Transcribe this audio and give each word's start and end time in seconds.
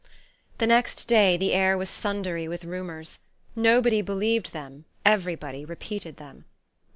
The 0.57 0.65
next 0.65 1.05
day 1.07 1.37
the 1.37 1.53
air 1.53 1.77
was 1.77 1.95
thundery 1.95 2.47
with 2.47 2.63
rumours. 2.65 3.19
Nobody 3.55 4.01
believed 4.01 4.51
them, 4.51 4.85
everybody 5.05 5.63
repeated 5.63 6.17
them. 6.17 6.45